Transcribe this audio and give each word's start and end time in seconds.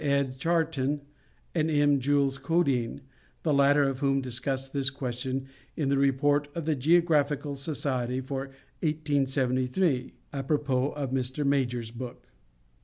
Ed. 0.03 0.39
Charton 0.39 1.01
and 1.53 1.69
M. 1.69 1.99
Jules 1.99 2.39
Codine, 2.39 3.01
the 3.43 3.53
latter 3.53 3.83
of 3.83 3.99
whom 3.99 4.19
discussed 4.19 4.73
this 4.73 4.89
question 4.89 5.45
in 5.77 5.89
the 5.89 5.97
Report 5.99 6.47
of 6.55 6.65
the 6.65 6.73
Geographical 6.75 7.55
Society 7.55 8.19
for 8.19 8.49
1873, 8.79 10.15
apropos 10.33 10.89
of 10.93 11.11
Mr. 11.11 11.45
Major's 11.45 11.91
book. 11.91 12.31